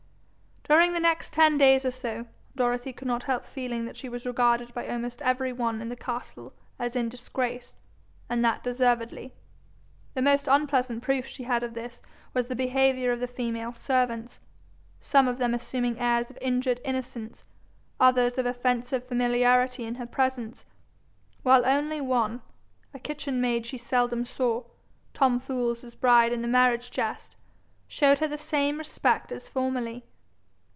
[0.69, 4.25] During the next ten days or so, Dorothy could not help feeling that she was
[4.25, 7.73] regarded by almost every one in the castle as in disgrace,
[8.29, 9.33] and that deservedly.
[10.13, 12.01] The most unpleasant proof she had of this
[12.33, 14.39] was the behaviour of the female servants,
[15.01, 17.43] some of them assuming airs of injured innocence,
[17.99, 20.63] others of offensive familiarity in her presence,
[21.43, 22.41] while only one,
[22.93, 24.63] a kitchen maid she seldom saw,
[25.13, 27.35] Tom Fool's bride in the marriage jest,
[27.89, 30.05] showed her the same respect as formerly.